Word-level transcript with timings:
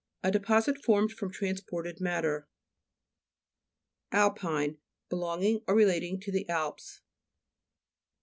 A 0.23 0.31
deposit 0.31 0.83
formed 0.83 1.11
from 1.11 1.31
transported 1.31 2.01
matter, 2.01 2.47
(p. 4.11 4.17
94.) 4.17 4.19
ALPINE 4.19 4.77
Belonging 5.09 5.61
or 5.67 5.75
relating 5.75 6.19
to 6.21 6.31
the 6.31 6.49
Alps. 6.49 7.01